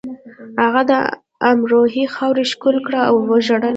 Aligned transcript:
هغه 0.61 0.81
د 0.91 0.91
امروهې 1.53 2.05
خاوره 2.15 2.43
ښکل 2.51 2.75
کړه 2.87 3.01
او 3.09 3.15
وژړل 3.29 3.69